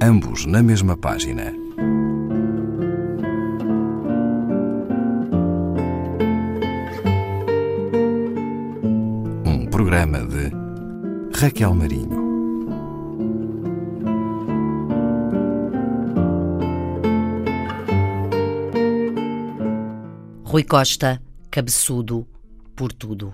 ambos 0.00 0.44
na 0.44 0.62
mesma 0.62 0.96
página. 0.96 1.52
Um 9.44 9.66
programa 9.70 10.18
de 10.20 10.50
Raquel 11.38 11.74
Marinho. 11.74 12.26
Rui 20.44 20.62
Costa, 20.64 21.20
cabeçudo 21.50 22.26
por 22.74 22.92
tudo. 22.92 23.32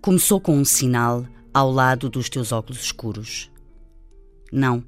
Começou 0.00 0.40
com 0.40 0.56
um 0.56 0.64
sinal 0.64 1.26
ao 1.52 1.70
lado 1.70 2.08
dos 2.08 2.28
teus 2.28 2.52
óculos 2.52 2.80
escuros. 2.80 3.50
Não. 4.52 4.82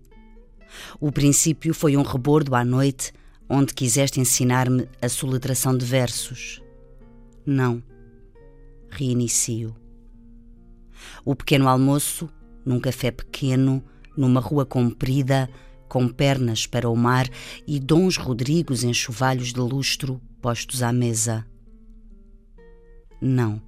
O 1.01 1.10
princípio 1.10 1.74
foi 1.74 1.97
um 1.97 2.02
rebordo 2.02 2.55
à 2.55 2.65
noite 2.65 3.12
onde 3.48 3.74
quiseste 3.74 4.20
ensinar-me 4.20 4.88
a 5.02 5.09
soletração 5.09 5.77
de 5.77 5.84
versos. 5.84 6.62
Não. 7.45 7.83
Reinicio. 8.88 9.75
O 11.25 11.34
pequeno 11.34 11.69
almoço, 11.69 12.28
num 12.64 12.78
café 12.78 13.11
pequeno, 13.11 13.83
numa 14.16 14.41
rua 14.41 14.64
comprida, 14.64 15.51
com 15.88 16.06
pernas 16.09 16.66
para 16.66 16.89
o 16.89 16.95
mar 16.95 17.28
e 17.66 17.80
dons 17.80 18.16
Rodrigos 18.16 18.84
em 18.84 18.95
chuvalhos 18.95 19.52
de 19.52 19.59
lustro 19.59 20.20
postos 20.41 20.83
à 20.83 20.92
mesa. 20.92 21.45
Não. 23.20 23.61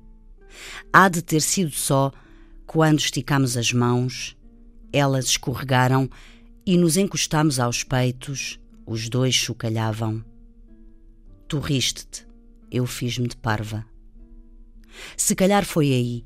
Há 0.93 1.09
de 1.09 1.23
ter 1.23 1.41
sido 1.41 1.73
só 1.73 2.12
quando 2.66 3.01
esticamos 3.01 3.57
as 3.57 3.73
mãos, 3.73 4.37
elas 4.93 5.26
escorregaram 5.26 6.09
e 6.65 6.77
nos 6.77 6.96
encostamos 6.96 7.59
aos 7.59 7.82
peitos, 7.82 8.60
os 8.87 9.09
dois 9.09 9.35
chocalhavam. 9.35 10.24
Tu 11.49 11.59
riste-te, 11.59 12.27
eu 12.71 12.87
fiz-me 12.87 13.27
de 13.27 13.37
parva. 13.37 13.85
Se 15.16 15.35
calhar 15.35 15.65
foi 15.65 15.93
aí, 15.93 16.23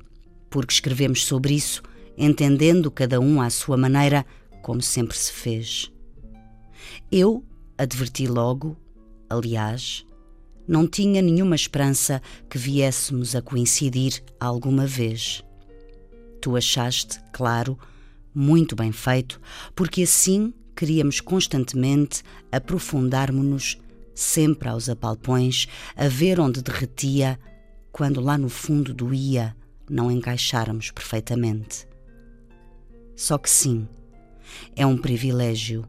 porque 0.49 0.73
escrevemos 0.73 1.25
sobre 1.25 1.55
isso, 1.55 1.81
entendendo 2.17 2.91
cada 2.91 3.19
um 3.19 3.41
à 3.41 3.49
sua 3.49 3.77
maneira, 3.77 4.25
como 4.61 4.81
sempre 4.81 5.17
se 5.17 5.31
fez. 5.31 5.91
Eu 7.11 7.43
adverti 7.77 8.27
logo, 8.27 8.77
aliás, 9.29 10.05
não 10.67 10.87
tinha 10.87 11.21
nenhuma 11.21 11.55
esperança 11.55 12.21
que 12.49 12.57
viéssemos 12.57 13.35
a 13.35 13.41
coincidir 13.41 14.23
alguma 14.39 14.85
vez. 14.85 15.43
Tu 16.41 16.55
achaste, 16.55 17.19
claro, 17.31 17.77
muito 18.37 18.75
bem 18.75 18.91
feito, 18.91 19.41
porque 19.73 20.03
assim 20.03 20.53
queríamos 20.75 21.19
constantemente 21.19 22.21
aprofundarmos-nos 22.51 23.81
sempre 24.13 24.69
aos 24.69 24.87
apalpões, 24.89 25.67
a 25.95 26.07
ver 26.07 26.39
onde 26.39 26.61
derretia, 26.61 27.39
quando 27.91 28.21
lá 28.21 28.37
no 28.37 28.47
fundo 28.47 28.93
doía 28.93 29.55
não 29.89 30.11
encaixáramos 30.11 30.91
perfeitamente. 30.91 31.87
Só 33.15 33.39
que 33.39 33.49
sim, 33.49 33.87
é 34.75 34.85
um 34.85 34.97
privilégio. 34.97 35.83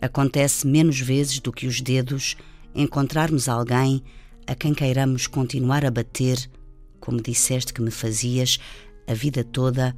Acontece 0.00 0.66
menos 0.66 0.98
vezes 0.98 1.38
do 1.38 1.52
que 1.52 1.68
os 1.68 1.80
dedos 1.80 2.36
encontrarmos 2.74 3.48
alguém 3.48 4.02
a 4.48 4.54
quem 4.56 4.74
queiramos 4.74 5.28
continuar 5.28 5.84
a 5.84 5.92
bater, 5.92 6.50
como 6.98 7.22
disseste 7.22 7.72
que 7.72 7.80
me 7.80 7.92
fazias 7.92 8.58
a 9.06 9.14
vida 9.14 9.44
toda, 9.44 9.94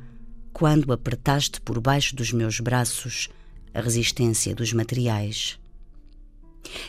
quando 0.56 0.90
apertaste 0.90 1.60
por 1.60 1.78
baixo 1.82 2.16
dos 2.16 2.32
meus 2.32 2.60
braços 2.60 3.28
a 3.74 3.80
resistência 3.82 4.54
dos 4.54 4.72
materiais. 4.72 5.58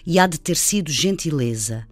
E 0.05 0.17
há 0.17 0.25
de 0.25 0.39
ter 0.39 0.55
sido 0.55 0.89
gentileza, 0.89 1.85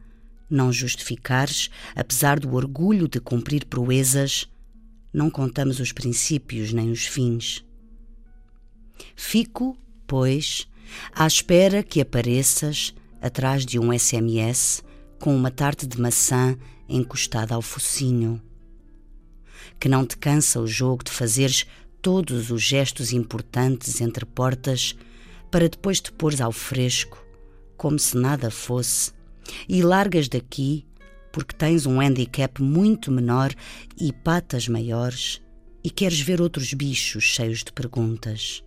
não 0.50 0.72
justificares, 0.72 1.70
apesar 1.94 2.40
do 2.40 2.54
orgulho 2.54 3.10
de 3.10 3.20
cumprir 3.20 3.66
proezas, 3.66 4.50
não 5.12 5.30
contamos 5.30 5.82
os 5.82 5.92
princípios 5.92 6.72
nem 6.72 6.92
os 6.92 7.06
fins. 7.06 7.66
Fico, 9.14 9.78
pois, 10.08 10.70
à 11.14 11.28
espera 11.28 11.84
que 11.84 12.00
apareças 12.00 12.96
atrás 13.22 13.66
de 13.66 13.78
um 13.78 13.92
SMS 13.92 14.82
com 15.20 15.36
uma 15.36 15.52
tarte 15.52 15.86
de 15.86 16.00
maçã 16.00 16.58
encostada 16.88 17.54
ao 17.54 17.62
focinho. 17.62 18.42
Que 19.80 19.90
não 19.90 20.06
te 20.06 20.18
cansa 20.18 20.60
o 20.60 20.68
jogo 20.68 21.04
de 21.04 21.12
fazeres 21.12 21.66
todos 22.02 22.52
os 22.52 22.62
gestos 22.62 23.12
importantes 23.12 24.02
entre 24.02 24.26
portas 24.26 24.96
para 25.50 25.70
depois 25.70 26.02
te 26.02 26.12
pôres 26.12 26.42
ao 26.42 26.52
fresco, 26.52 27.24
como 27.78 27.98
se 27.98 28.18
nada 28.18 28.52
fosse, 28.52 29.12
e 29.68 29.82
largas 29.82 30.28
daqui 30.28 30.86
porque 31.36 31.54
tens 31.54 31.86
um 31.86 32.00
handicap 32.00 32.64
muito 32.64 33.12
menor 33.12 33.54
e 34.00 34.14
patas 34.14 34.70
maiores 34.70 35.42
e 35.84 35.90
queres 35.90 36.22
ver 36.22 36.40
outros 36.40 36.74
bichos 36.74 37.26
cheios 37.26 37.62
de 37.62 37.74
perguntas. 37.74 38.64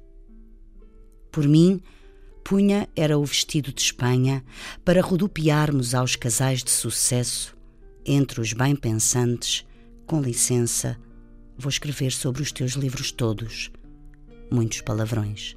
Por 1.33 1.49
mim, 1.49 1.81
punha 2.45 2.87
era 2.95 3.17
o 3.17 3.25
vestido 3.25 3.73
de 3.73 3.81
Espanha 3.81 4.45
para 4.85 5.01
rodopiarmos 5.01 5.95
aos 5.95 6.15
casais 6.15 6.63
de 6.63 6.71
sucesso, 6.71 7.57
entre 8.05 8.39
os 8.39 8.53
bem-pensantes, 8.53 9.65
com 10.09 10.23
licença, 10.23 10.99
vou 11.59 11.69
escrever 11.69 12.11
sobre 12.11 12.41
os 12.41 12.51
teus 12.51 12.73
livros 12.73 13.13
todos, 13.13 13.71
muitos 14.51 14.81
palavrões. 14.81 15.55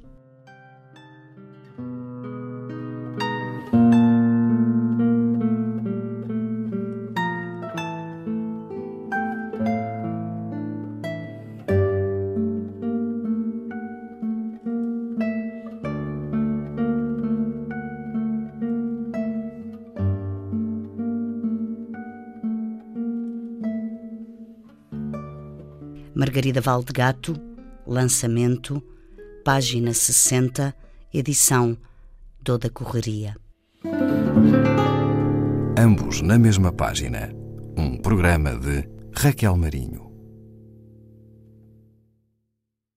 Margarida 26.14 26.60
Valdegato, 26.60 27.34
lançamento, 27.86 28.82
página 29.44 29.94
60, 29.94 30.74
edição 31.12 31.76
Toda 32.44 32.68
Correria. 32.68 33.34
Ambos 35.78 36.20
na 36.20 36.38
mesma 36.38 36.70
página. 36.72 37.30
Um 37.76 37.96
programa 37.96 38.54
de 38.54 38.86
Raquel 39.14 39.56
Marinho. 39.56 40.11